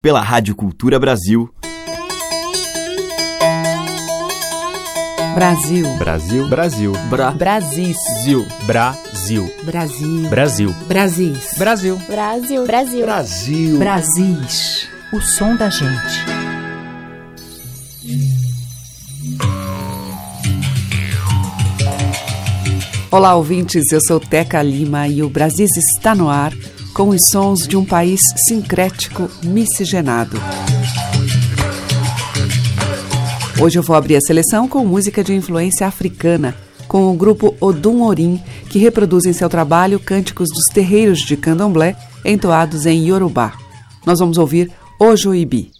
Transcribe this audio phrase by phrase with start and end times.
[0.00, 1.52] pela Rádio Cultura Brasil.
[5.34, 5.96] Brasil.
[5.96, 6.48] Brasil.
[6.48, 6.92] Brasil.
[7.10, 7.32] Bra.
[7.32, 8.46] Brasil.
[8.64, 9.50] Brasil.
[9.64, 10.24] Brasil.
[10.28, 10.72] Brasil.
[10.86, 11.34] Brasil.
[11.58, 11.98] Brasil.
[12.06, 12.64] Brasil.
[12.64, 13.04] Brasil.
[13.04, 13.78] Brasil.
[13.78, 14.88] Brasis.
[15.12, 15.88] O som da gente.
[23.10, 23.90] Olá, ouvintes.
[23.90, 26.52] Eu sou Teca Lima e o Brasis está no ar
[26.98, 30.36] com os sons de um país sincrético miscigenado.
[33.62, 36.56] Hoje eu vou abrir a seleção com música de influência africana,
[36.88, 41.94] com o grupo Odum Orim, que reproduz em seu trabalho cânticos dos terreiros de candomblé
[42.24, 43.52] entoados em Yorubá.
[44.04, 44.68] Nós vamos ouvir
[44.98, 45.77] Ojoibi.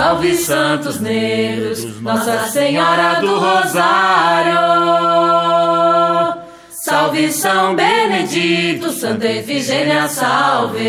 [0.00, 4.58] Salve Santos Negros, Nossa Senhora do Rosário.
[6.70, 10.80] Salve São Benedito, Santa Efigênia, salve.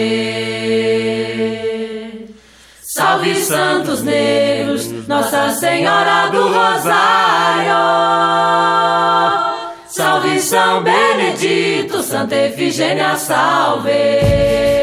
[2.82, 7.76] Salve Santos Negros, Nossa Senhora do Rosário.
[9.90, 14.81] Salve São Benedito, Santa Efigênia, salve.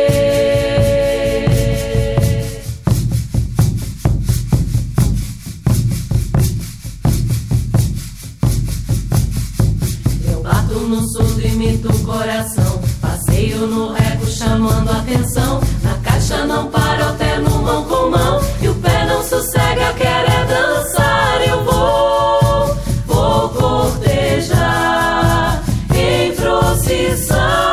[12.04, 12.80] Coração.
[13.00, 15.60] Passeio no rego chamando atenção.
[15.82, 18.40] Na caixa não para, até no mão com mão.
[18.60, 21.40] E o pé não sossega, quer é dançar.
[21.46, 22.76] Eu vou,
[23.06, 24.82] vou cortejar
[25.94, 27.67] em procissão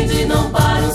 [0.00, 0.92] corpo se acende e não para um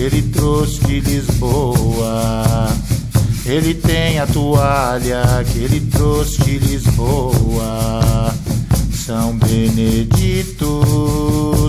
[0.00, 2.68] ele trouxe de Lisboa.
[3.44, 8.34] Ele tem a toalha que ele trouxe de Lisboa.
[8.92, 10.80] São Benedito,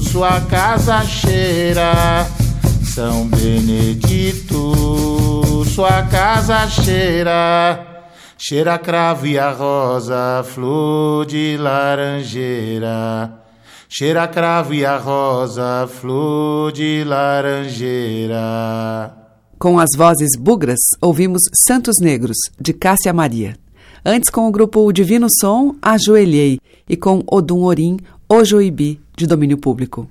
[0.10, 2.26] sua casa cheira.
[2.84, 4.74] São Benedito,
[5.74, 7.86] sua casa cheira.
[8.38, 13.41] Cheira a cravo e a rosa, flor de laranjeira.
[13.94, 18.38] Cheira a cravo e a rosa, flor de laranjeira.
[19.60, 23.58] Com as vozes bugras, ouvimos Santos Negros, de Cássia Maria.
[24.06, 26.58] Antes, com o grupo O Divino Som, Ajoelhei,
[26.88, 27.98] e com Odum Orim,
[28.30, 30.08] Ojoibi, de domínio público.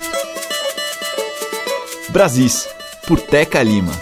[2.11, 2.69] Brasis,
[3.09, 3.93] por Teca Lima.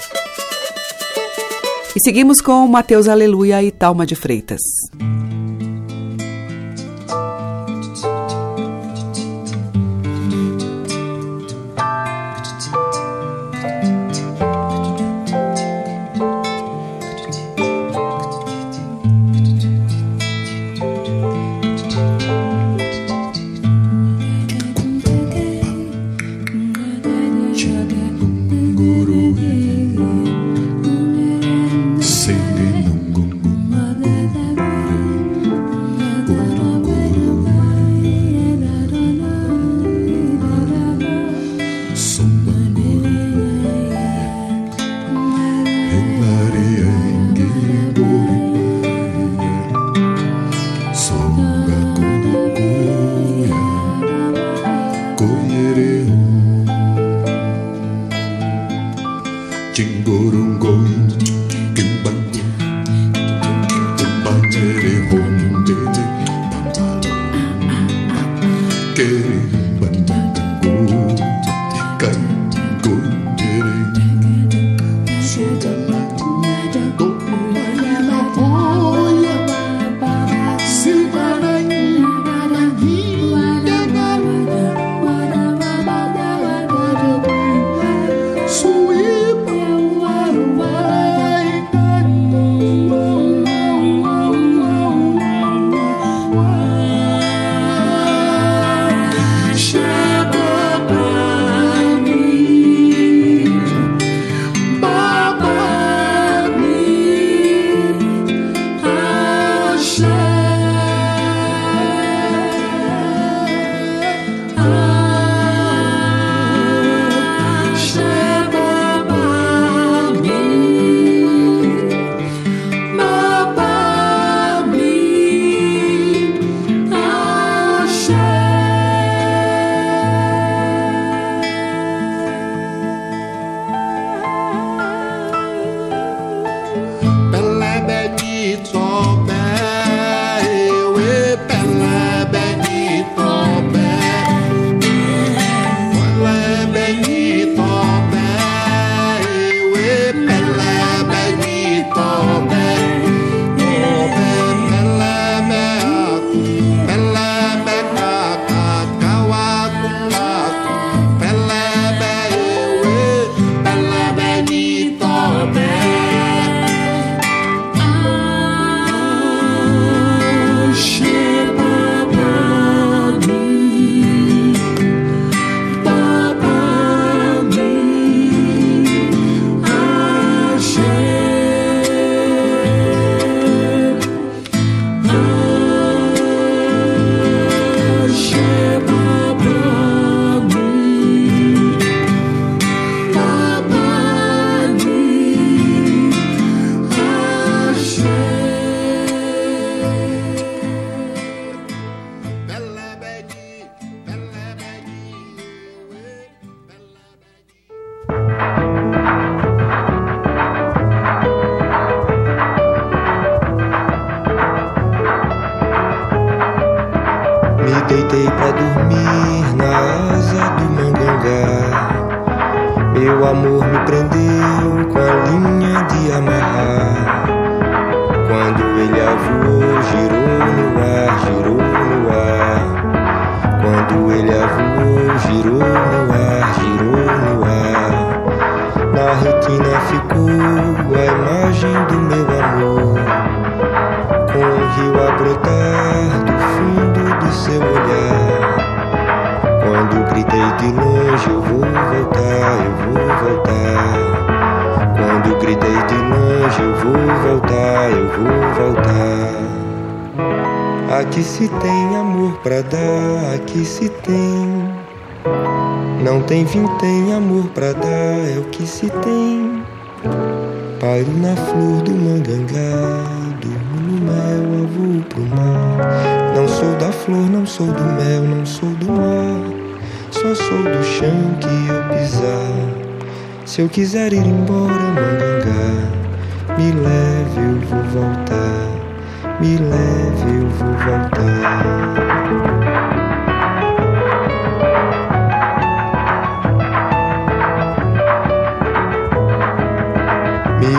[1.94, 4.58] E seguimos com Mateus Aleluia e Talma de Freitas.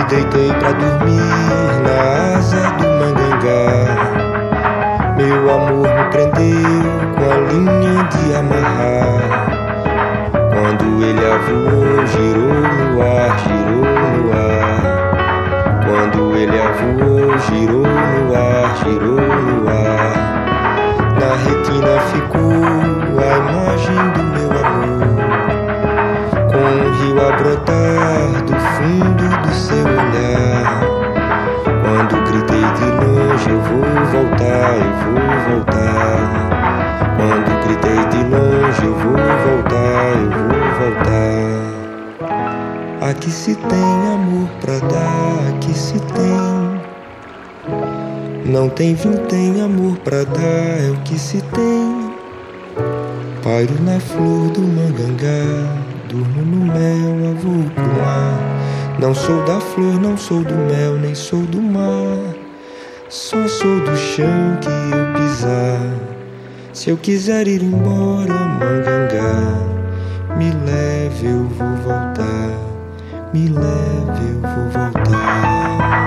[0.09, 1.21] Deitei pra dormir
[1.85, 3.69] na asa do mangangá.
[5.15, 6.81] Meu amor me prendeu
[7.15, 9.19] com a linha de amarrar.
[10.33, 13.85] Quando ele avoou, girou no ar, girou
[14.15, 14.79] no ar.
[15.85, 20.13] Quando ele avoou, girou no ar, girou no ar.
[21.19, 22.63] Na retina ficou
[23.19, 25.28] a imagem do meu amor.
[26.99, 30.83] Rio a brotar do fundo do seu olhar.
[31.63, 36.19] Quando gritei de longe, eu vou voltar, eu vou voltar.
[37.15, 41.63] Quando gritei de longe, eu vou voltar, eu vou voltar.
[43.09, 46.81] Aqui se tem amor pra dar, aqui se tem.
[48.45, 52.13] Não tem fim, tem amor pra dar, é o que se tem.
[53.41, 58.97] Pairo na flor do mangangá, durmo no mel, avô pro mar.
[58.99, 62.35] Não sou da flor, não sou do mel, nem sou do mar.
[63.07, 65.79] Só sou do chão que eu pisar.
[66.73, 69.53] Se eu quiser ir embora, Mangangá,
[70.35, 72.49] me leve, eu vou voltar.
[73.33, 75.98] Me leve, eu vou voltar.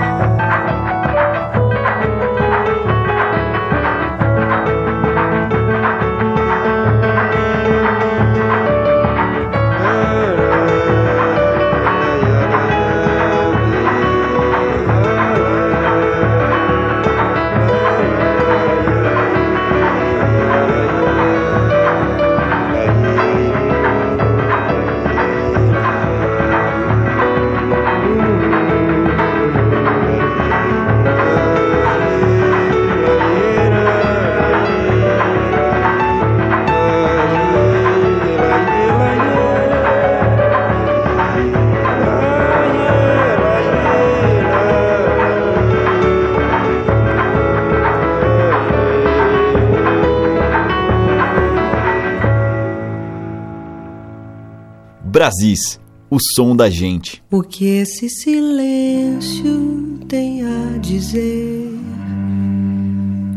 [55.23, 57.23] Brasis, o som da gente.
[57.31, 61.69] O que esse silêncio tem a dizer?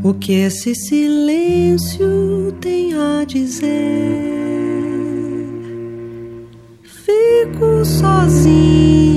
[0.02, 3.70] O que esse silêncio tem a dizer?
[6.82, 9.15] Fico sozinho,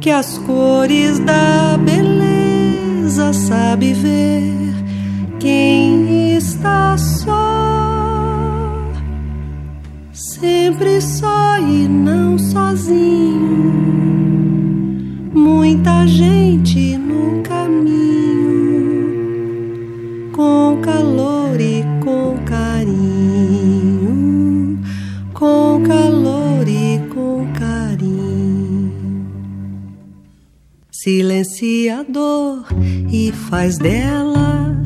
[0.00, 4.74] que as cores da beleza sabe ver
[5.38, 7.58] quem está só
[10.40, 13.78] sempre só e não sozinho.
[15.34, 17.88] Muita gente no caminho,
[20.32, 20.67] com
[31.08, 32.66] Silenciador
[33.10, 34.76] e faz dela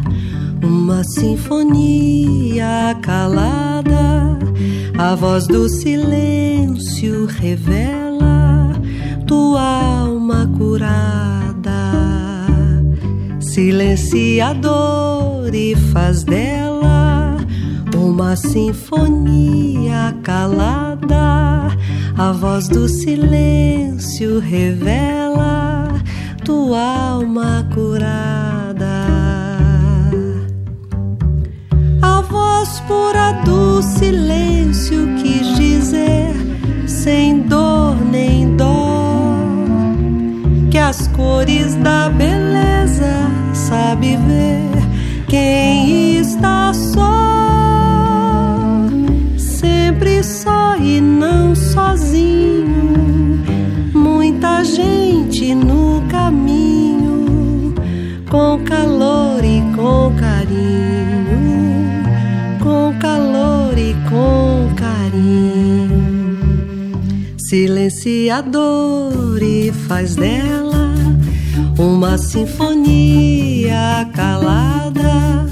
[0.63, 4.39] uma sinfonia calada
[4.97, 8.71] a voz do silêncio revela
[9.27, 11.91] tua alma curada.
[13.41, 17.37] Silenciador e faz dela
[17.97, 21.77] uma sinfonia calada.
[22.17, 25.82] A voz do silêncio revela
[26.45, 29.23] tua alma curada.
[32.33, 36.35] voz pura do silêncio quis dizer,
[36.87, 39.37] sem dor nem dó,
[40.71, 44.71] que as cores da beleza sabe ver
[45.29, 47.11] quem está só,
[49.37, 53.43] sempre só e não sozinho,
[53.93, 56.03] muita gente no
[58.73, 61.13] calor e com carinho
[63.03, 66.23] calor e com carinho.
[67.37, 70.95] Silenciador e faz dela
[71.77, 75.45] uma sinfonia calada.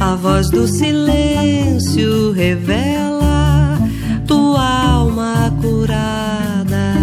[0.00, 3.78] A voz do silêncio revela
[4.26, 6.94] tua alma curada.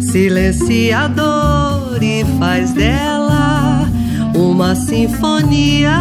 [0.00, 3.61] Silenciador e faz dela
[4.42, 5.92] uma sinfonia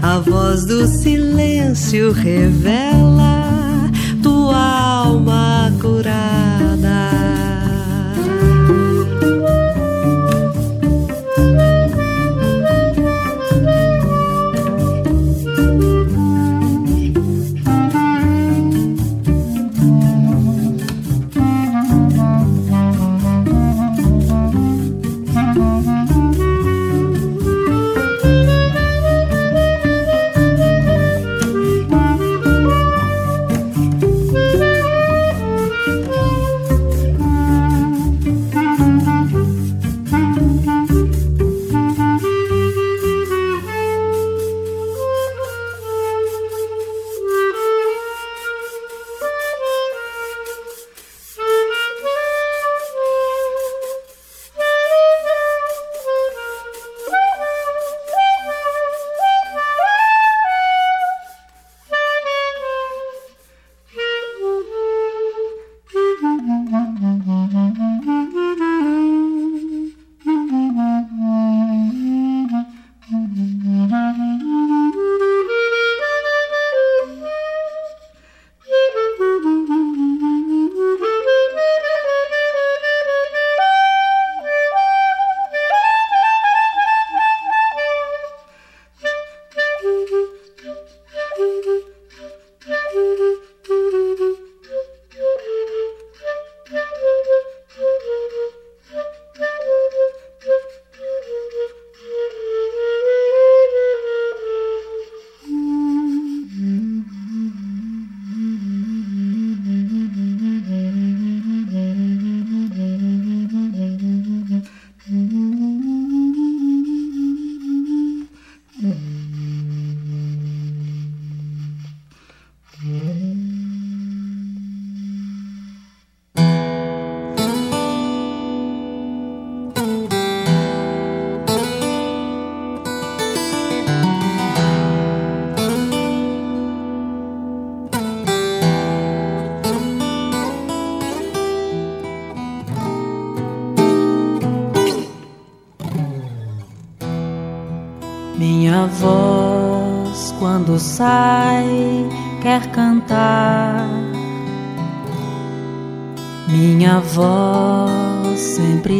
[0.00, 3.90] a voz do silêncio revela
[4.22, 5.47] tua alma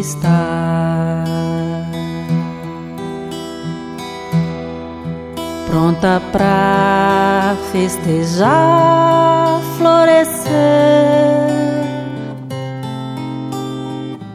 [0.00, 1.24] está
[5.66, 10.52] pronta pra festejar, florescer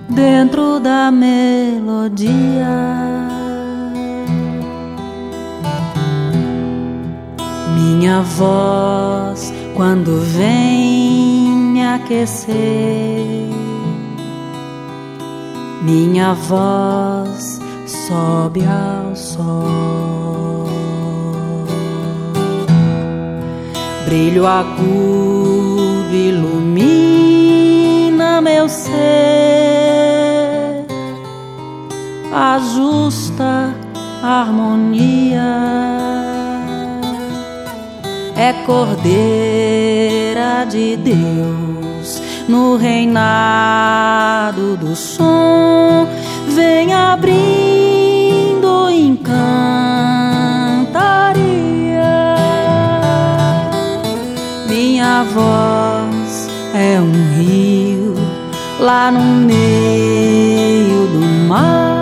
[0.10, 2.34] dentro da melodia.
[8.04, 12.73] minha voz quando vem me aquecer.
[15.84, 20.70] Minha voz sobe ao sol.
[24.06, 27.20] Brilho agudo ilumina
[28.40, 28.94] meu ser,
[32.32, 32.58] a
[34.24, 35.42] harmonia.
[38.38, 39.06] É cordeira
[40.64, 41.63] de Deus
[42.48, 46.08] no reinado do som.
[46.48, 49.44] Vem abrindo encantaria.
[54.68, 58.16] Minha voz é um rio
[58.80, 61.93] lá no meio do mar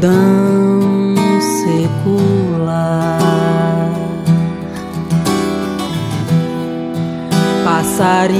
[0.00, 3.10] solidão secular.
[7.64, 8.32] Passarinho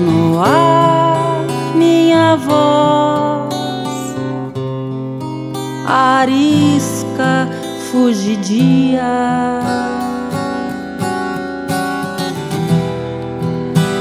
[0.00, 1.44] no ar,
[1.74, 4.16] minha voz,
[5.86, 7.48] arisca
[7.90, 9.02] fugidia.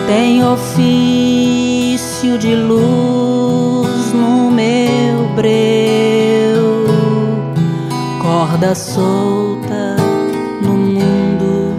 [0.08, 5.87] Tem ofício de luz no meu breu,
[8.58, 9.96] corda solta
[10.62, 11.76] no mundo.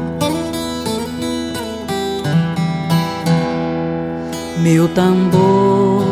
[4.58, 6.04] Meu tambor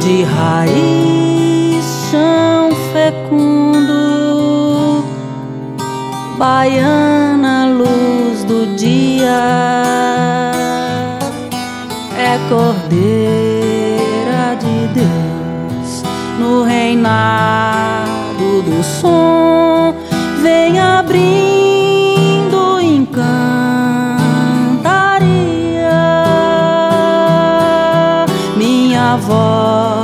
[0.00, 5.04] de raiz, chão fecundo,
[6.38, 10.52] baiana luz do dia,
[12.16, 16.02] é cordeira de Deus
[16.38, 19.94] no reinado do som,
[20.68, 23.38] vem abrindo encantaria.
[28.56, 29.97] Minha voz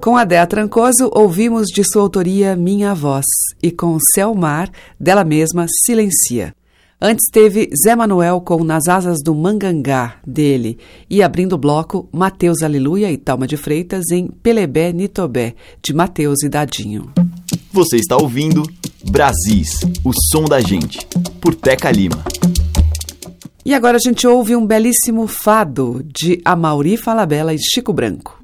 [0.00, 3.26] Com a Dea Trancoso, ouvimos de sua autoria Minha Voz
[3.60, 6.54] e com Céu Mar, dela mesma, Silencia.
[7.00, 10.78] Antes teve Zé Manuel com Nas Asas do Mangangá, dele,
[11.10, 16.42] e abrindo o bloco, Mateus Aleluia e Talma de Freitas em Pelebé Nitobé, de Mateus
[16.44, 17.12] e Dadinho.
[17.72, 18.62] Você está ouvindo
[19.10, 21.04] Brasis, o som da gente,
[21.40, 22.24] por Teca Lima.
[23.64, 28.38] E agora a gente ouve um belíssimo fado de Amauri Falabella e Chico Branco.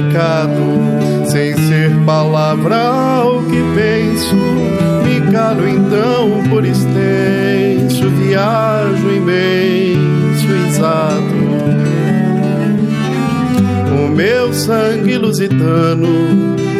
[0.00, 4.36] Recado, sem ser palavra o que penso.
[5.04, 11.50] Me calo então por extenso, viajo imenso, exato.
[13.92, 16.08] O meu sangue lusitano,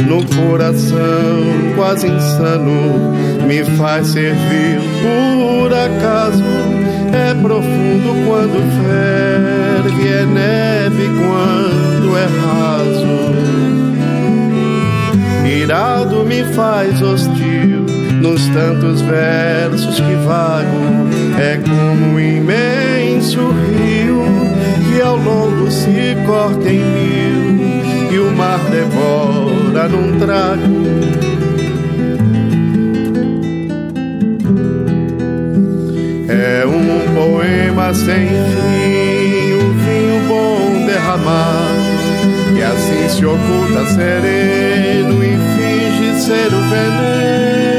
[0.06, 1.42] no coração
[1.76, 3.14] quase insano,
[3.46, 6.89] me faz servir por acaso.
[7.12, 13.20] É profundo quando ferve, é neve quando é raso.
[15.42, 17.86] Mirado me faz hostil
[18.20, 24.22] nos tantos versos que vago, é como um imenso rio
[24.88, 30.79] que ao longo se corta em mil e o mar devora num trago.
[36.60, 45.38] É um poema sem fim, um vinho bom derramado, que assim se oculta sereno e
[45.56, 47.69] finge ser o veneno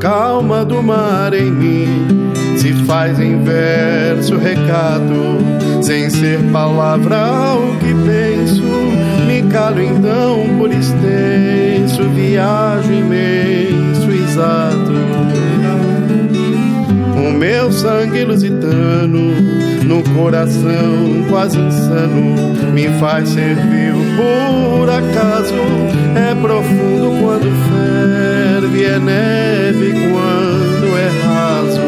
[0.00, 5.38] calma do mar em mim se faz em verso recado,
[5.82, 8.62] sem ser palavra o que penso.
[9.26, 14.92] Me calo então por extenso, viajo imenso, exato.
[17.16, 19.32] O meu sangue lusitano,
[19.90, 25.52] no coração quase insano, me faz servir por acaso.
[26.14, 31.80] É profundo quando ferve, é neve quando é raso.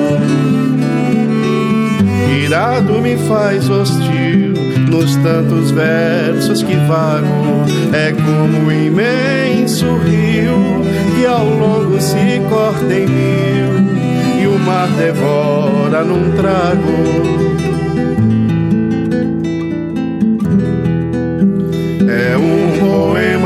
[2.45, 4.53] Irado me faz hostil
[4.91, 7.65] nos tantos versos que vago.
[7.93, 10.83] É como um imenso rio
[11.15, 17.72] que ao longo se corta em mil e o mar devora num trago.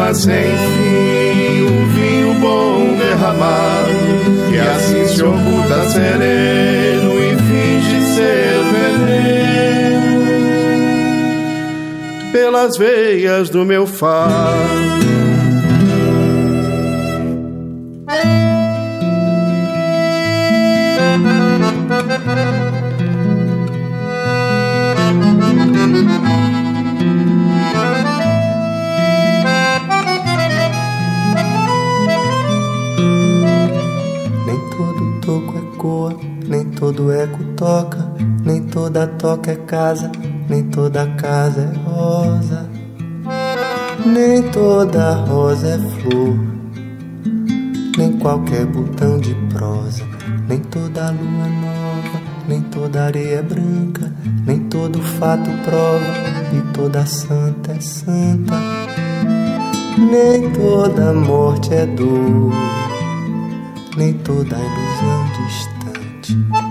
[0.06, 3.90] Poema sem fim, um vinho bom derramado,
[4.48, 10.06] que assim se oculta sereno e finge ser veneno
[12.32, 15.05] pelas veias do meu fado.
[36.86, 37.98] Todo eco toca,
[38.44, 40.08] nem toda toca é casa,
[40.48, 42.70] nem toda casa é rosa,
[44.06, 46.38] nem toda rosa é flor,
[47.98, 50.04] nem qualquer botão de prosa,
[50.48, 54.12] nem toda lua nova, nem toda areia branca,
[54.46, 56.06] nem todo fato prova,
[56.52, 58.54] e toda santa é santa,
[59.98, 62.52] nem toda morte é dor,
[63.96, 66.65] nem toda ilusão distante.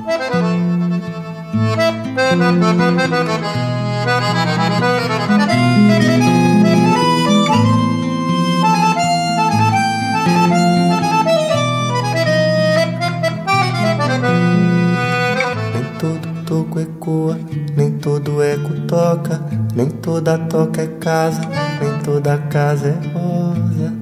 [19.75, 21.41] Nem toda toca é casa,
[21.81, 23.93] nem toda casa é rosa,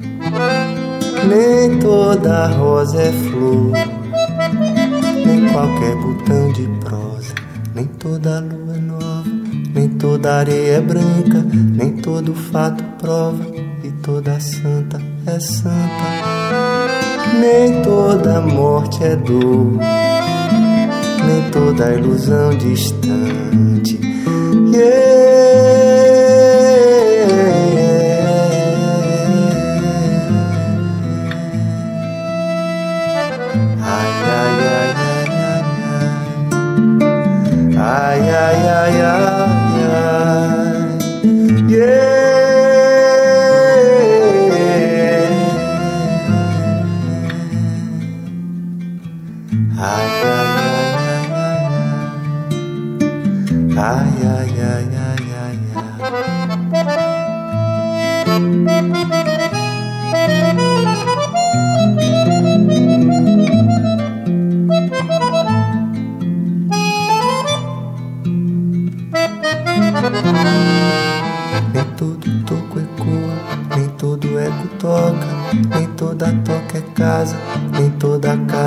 [1.28, 3.72] nem toda rosa é flor,
[5.26, 6.73] nem qualquer botão de nem
[8.04, 9.24] toda lua é nova,
[9.74, 11.42] nem toda areia é branca,
[11.74, 13.46] nem todo fato prova,
[13.82, 16.04] e toda santa é santa.
[17.40, 19.80] Nem toda morte é dor,
[21.26, 23.98] nem toda ilusão distante.
[24.74, 25.73] Yeah.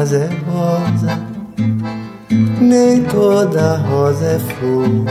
[0.07, 1.21] Casa é rosa,
[2.61, 5.05] nem toda rosa é flor,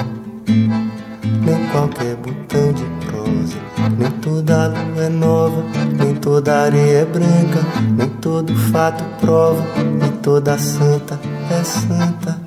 [0.47, 3.58] nem qualquer botão de prosa,
[3.97, 5.63] nem toda lua é nova,
[5.97, 7.60] nem toda areia é branca,
[7.97, 9.62] nem todo fato prova,
[9.99, 11.19] nem toda santa
[11.51, 12.39] é santa,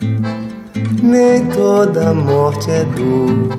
[1.03, 3.59] nem toda morte é dor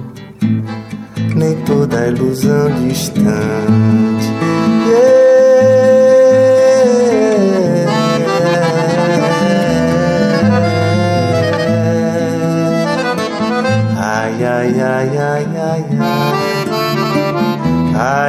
[1.36, 4.19] nem toda ilusão distante.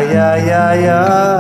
[0.03, 1.40] yeah, yeah, yeah.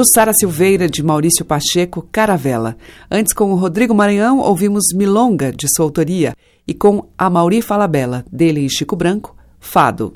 [0.00, 2.74] Jussara Silveira, de Maurício Pacheco, Caravela.
[3.10, 6.34] Antes, com o Rodrigo Maranhão, ouvimos Milonga, de sua autoria,
[6.66, 10.14] e com a Mauri Falabella, dele e Chico Branco, Fado.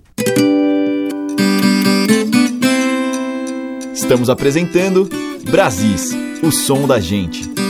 [3.92, 5.06] Estamos apresentando
[5.50, 6.12] Brasis,
[6.42, 7.63] o som da gente.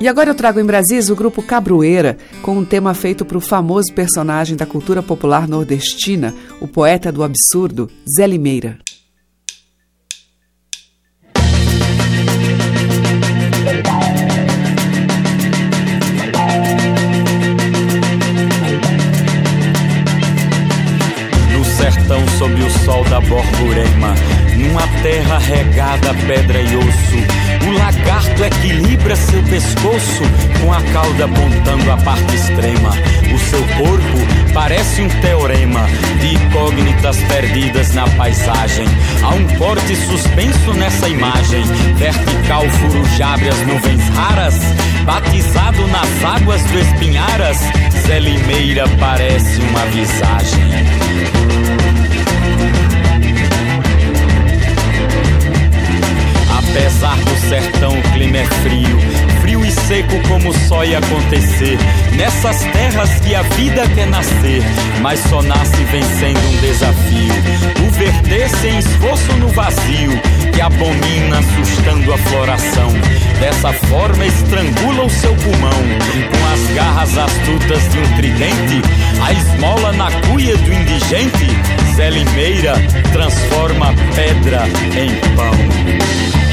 [0.00, 3.40] E agora eu trago em Brasis o grupo Cabroeira, com um tema feito para o
[3.40, 7.86] famoso personagem da cultura popular nordestina, o poeta do absurdo,
[8.16, 8.78] Zé Limeira.
[21.52, 24.14] No sertão sob o sol da Borborema,
[24.56, 27.39] numa terra regada pedra e osso.
[27.70, 30.22] O lagarto equilibra seu pescoço
[30.60, 32.90] com a cauda apontando a parte extrema.
[33.32, 35.86] O seu corpo parece um teorema
[36.18, 38.88] de incógnitas perdidas na paisagem.
[39.22, 41.62] Há um corte suspenso nessa imagem,
[41.94, 44.58] vertical furujabre as nuvens raras,
[45.04, 47.58] batizado nas águas do Espinharas.
[48.04, 51.69] Zé Limeira parece uma visagem.
[56.70, 58.98] Apesar do sertão, o clima é frio,
[59.40, 61.76] frio e seco como só ia acontecer.
[62.16, 64.62] Nessas terras que a vida quer nascer,
[65.00, 67.34] mas só nasce vencendo um desafio.
[67.84, 70.12] O verter sem esforço no vazio,
[70.54, 72.92] que abomina assustando a floração.
[73.40, 78.80] Dessa forma estrangula o seu pulmão, com as garras astutas de um tridente,
[79.20, 81.48] a esmola na cuia do indigente.
[81.96, 82.74] Zé Limeira
[83.12, 86.49] transforma pedra em pão.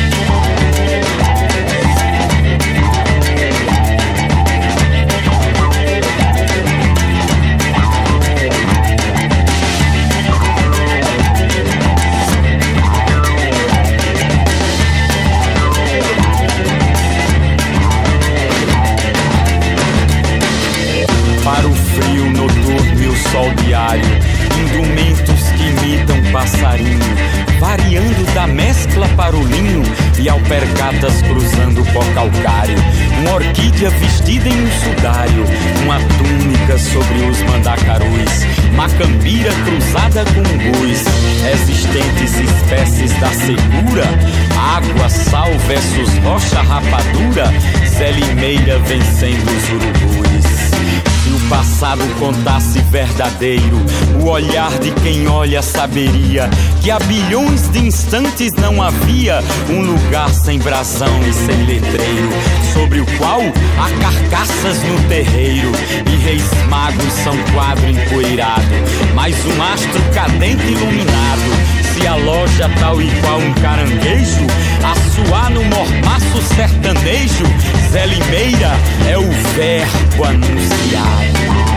[52.98, 53.78] Verdadeiro,
[54.20, 56.50] o olhar de quem olha saberia
[56.82, 59.40] que há bilhões de instantes não havia
[59.70, 62.30] um lugar sem brasão e sem letreiro,
[62.74, 65.72] sobre o qual há carcaças no terreiro
[66.12, 68.66] e reis magos são quadro empoeirado,
[69.14, 74.48] mais um astro cadente iluminado se aloja tal e qual um caranguejo,
[74.84, 77.46] a suar no mormaço sertanejo,
[77.92, 78.72] Zé Limeira
[79.08, 81.77] é o verbo anunciado.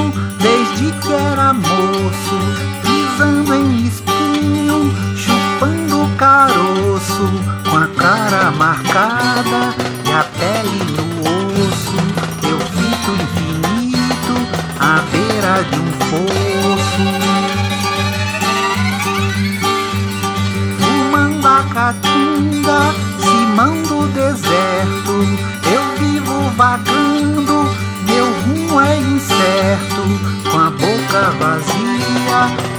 [0.00, 2.38] chão desde que era moço,
[2.82, 7.28] pisando em espinho, chupando caroço,
[7.68, 9.74] com a cara marcada
[10.06, 11.20] e a pele no
[11.68, 11.96] osso.
[12.48, 14.34] Eu fico infinito
[14.78, 16.49] à beira de um fogo.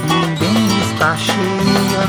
[0.08, 2.02] ninguém está cheia.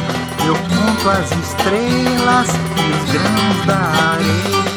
[0.45, 4.72] Eu conto as estrelas e os grãos da areia.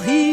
[0.00, 0.27] Sertão,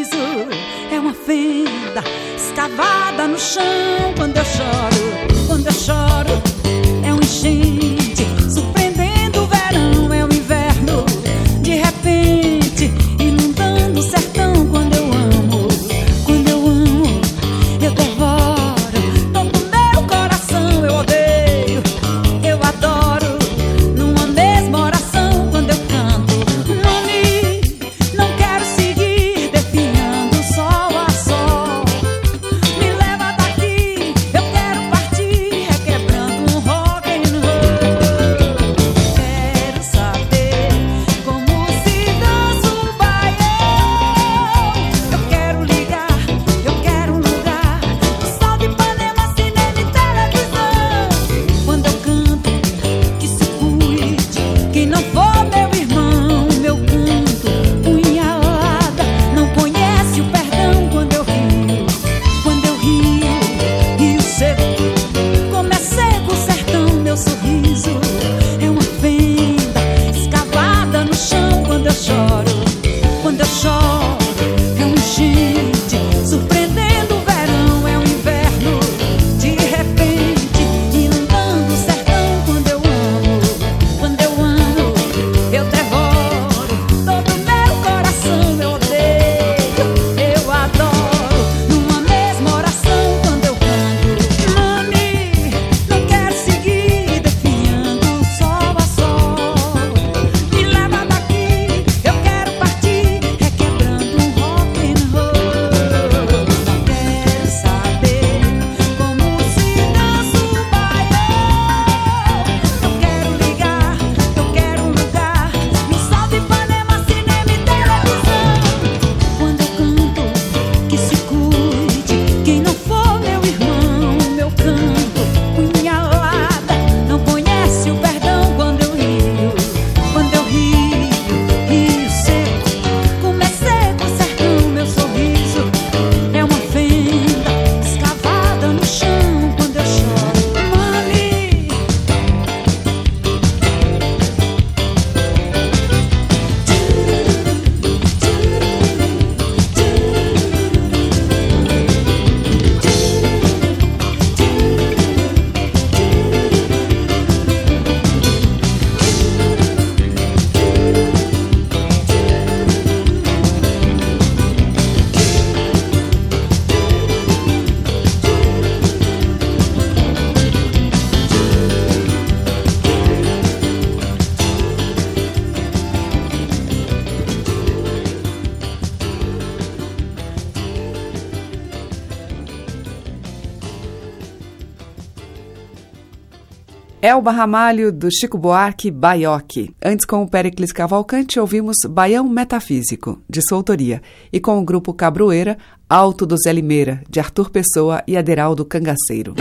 [187.15, 189.73] Elba Ramalho, do Chico Buarque, Baioque.
[189.81, 194.01] Antes, com o Pericles Cavalcante, ouvimos Baião Metafísico, de sua autoria,
[194.33, 195.57] e com o grupo Cabroeira,
[195.89, 199.33] Alto do Zé Limeira, de Arthur Pessoa e Aderaldo Cangaceiro.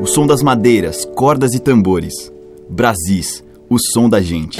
[0.00, 2.32] O som das madeiras, cordas e tambores.
[2.70, 4.58] Brasis, o som da gente.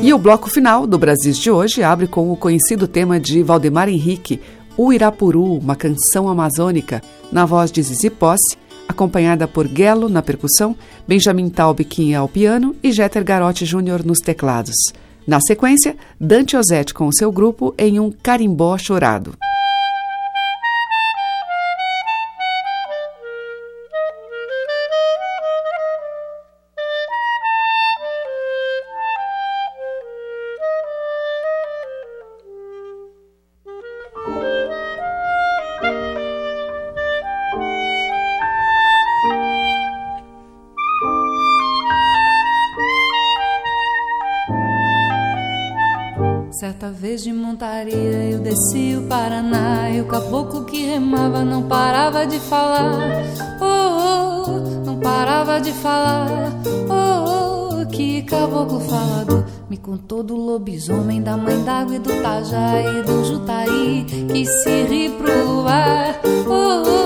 [0.00, 3.88] E o bloco final do Brasis de hoje abre com o conhecido tema de Valdemar
[3.88, 4.40] Henrique,
[4.76, 10.76] O Irapuru, uma canção amazônica, na voz de Zizi Posse, acompanhada por Guelo na percussão,
[11.06, 14.76] Benjamin Taubquim ao piano e Jeter Garotti Júnior nos teclados.
[15.26, 19.34] Na sequência, Dante Ozette com seu grupo em um carimbó chorado.
[47.12, 47.94] Certa vez vez de montaria
[48.30, 53.22] eu desci o Paraná e o caboclo que remava não parava de falar.
[53.60, 56.50] Oh, oh não parava de falar.
[56.88, 59.44] Oh, oh que caboclo falador.
[59.68, 64.82] Me contou do lobisomem, da mãe d'água e do tajá e do jutaí que se
[64.84, 66.18] ri pro luar.
[66.46, 67.01] Oh, oh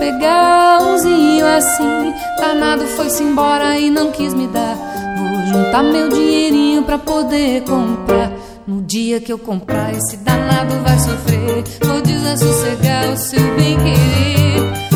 [0.00, 2.14] pegar umzinho assim.
[2.38, 4.74] Danado foi-se embora e não quis me dar.
[5.16, 8.32] Vou juntar meu dinheirinho pra poder comprar.
[8.66, 11.64] No dia que eu comprar, esse danado vai sofrer.
[11.82, 14.89] Vou desassossegar o seu bem querer.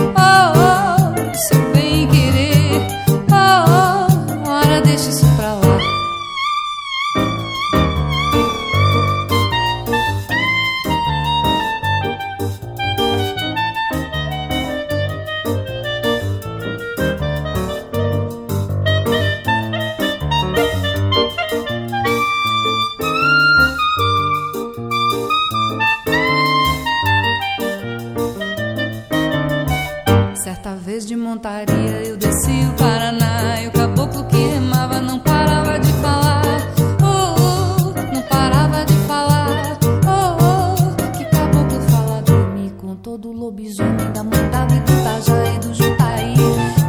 [43.05, 46.35] Me contou do lobisomem, da mandada e do tajá e do jutaí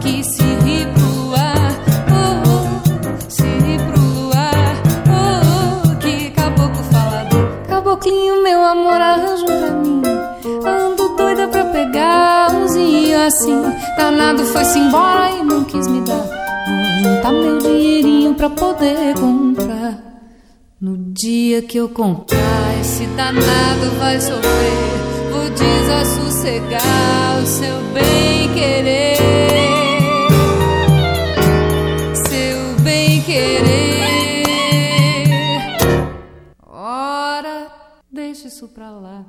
[0.02, 1.74] que se ri pro ar.
[2.10, 4.76] Oh, oh se ri pro luar.
[5.10, 7.68] Oh, oh que caboclo falador.
[7.68, 10.02] Caboclinho, meu amor, arranjo pra mim.
[10.66, 13.62] Ando doida pra pegar umzinho assim.
[13.98, 16.24] Danado foi-se embora e não quis me dar.
[16.24, 20.00] Vou juntar meu dinheirinho pra poder comprar.
[20.80, 24.95] No dia que eu comprar, esse danado vai sofrer.
[25.56, 29.16] Vou desassossegar o seu bem querer.
[32.14, 34.44] Seu bem querer.
[36.68, 37.72] Ora,
[38.12, 39.24] deixa isso pra lá.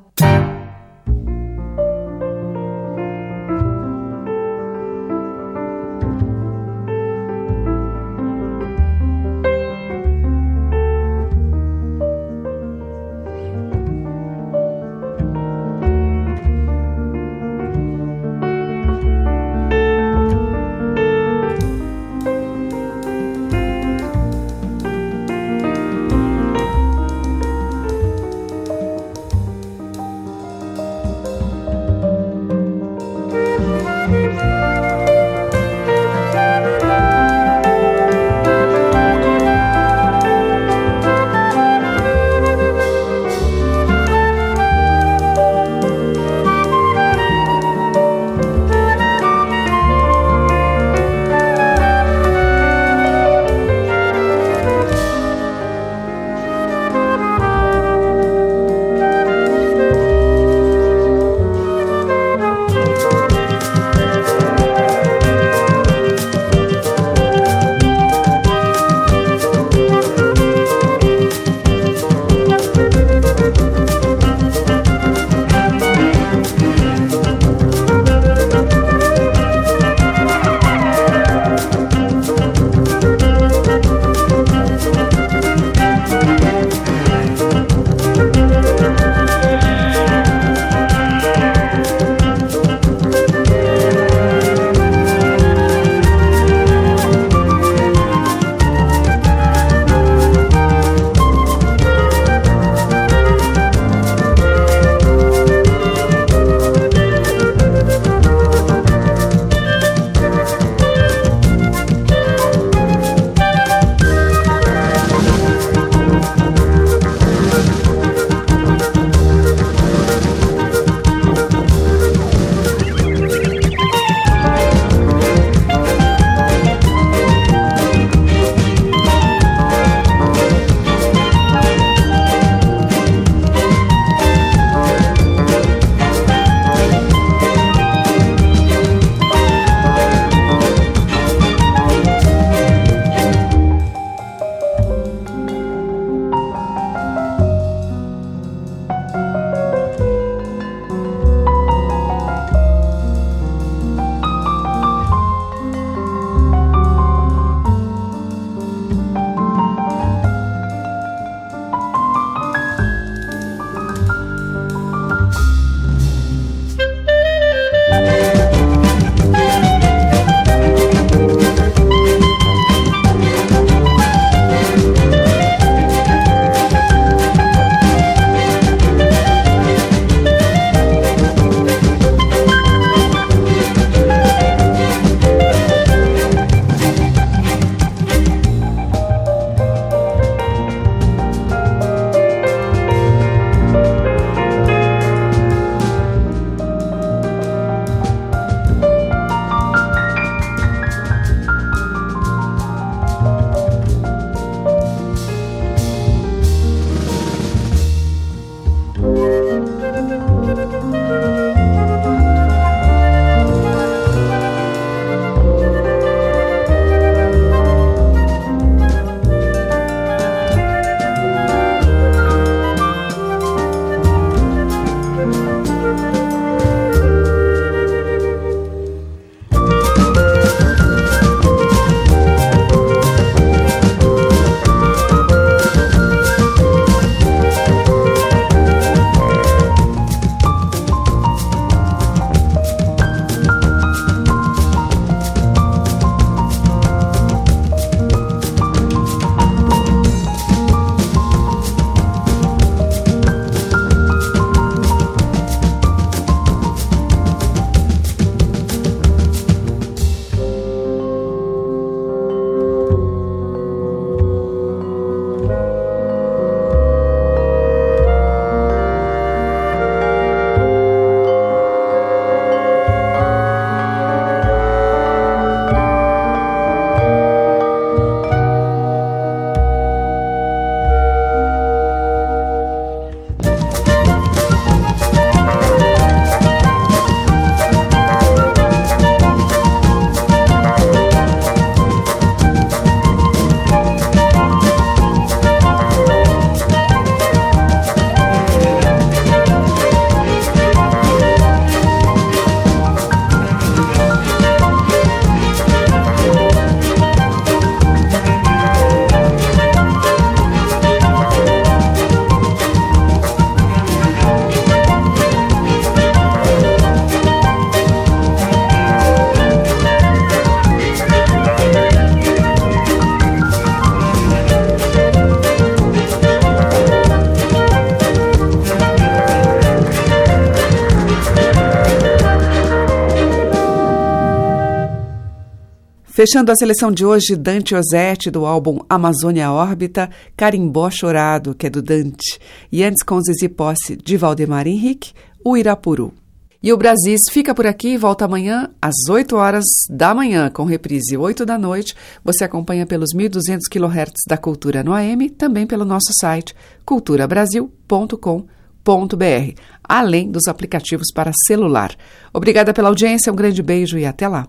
[336.16, 341.70] Fechando a seleção de hoje, Dante Ozzetti, do álbum Amazônia Órbita, Carimbó Chorado, que é
[341.70, 342.40] do Dante,
[342.72, 345.12] e antes com Zizi Posse, de Valdemar Henrique,
[345.44, 346.14] o Irapuru.
[346.62, 350.64] E o Brasis fica por aqui e volta amanhã às 8 horas da manhã, com
[350.64, 351.94] reprise 8 da noite.
[352.24, 356.54] Você acompanha pelos 1.200 kHz da Cultura no AM, também pelo nosso site
[356.86, 361.94] culturabrasil.com.br, além dos aplicativos para celular.
[362.32, 364.48] Obrigada pela audiência, um grande beijo e até lá.